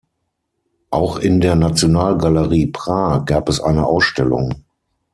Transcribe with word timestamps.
Auch 0.89 1.19
in 1.19 1.41
der 1.41 1.53
Nationalgalerie 1.55 2.65
Prag 2.65 3.25
gab 3.25 3.47
es 3.49 3.59
eine 3.59 3.85
Ausstellung. 3.85 4.65